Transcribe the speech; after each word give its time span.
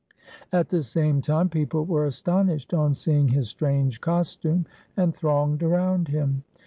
At 0.51 0.69
the 0.69 0.81
same 0.81 1.21
time 1.21 1.47
people 1.47 1.85
were 1.85 2.07
astonished 2.07 2.73
on 2.73 2.95
seeing 2.95 3.27
his 3.27 3.49
strange 3.49 4.01
costume, 4.01 4.65
and 4.97 5.13
thronged 5.15 5.61
around 5.61 6.07
him. 6.07 6.43